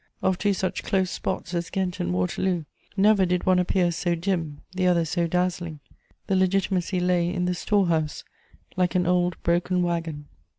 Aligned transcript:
Of 0.23 0.39
two 0.39 0.55
such 0.55 0.81
close 0.83 1.11
spots 1.11 1.53
as 1.53 1.69
Ghent 1.69 1.99
and 1.99 2.11
Waterloo, 2.11 2.63
never 2.97 3.23
did 3.23 3.45
one 3.45 3.59
appear 3.59 3.91
so 3.91 4.15
dim, 4.15 4.61
the 4.73 4.87
other 4.87 5.05
so 5.05 5.27
dazzling: 5.27 5.79
the 6.25 6.35
Legitimacy 6.35 6.99
lay 6.99 7.31
in 7.31 7.45
the 7.45 7.53
store 7.53 7.85
house, 7.85 8.23
like 8.75 8.95
an 8.95 9.05
old 9.05 9.35
broken 9.43 9.83
waggon. 9.83 10.25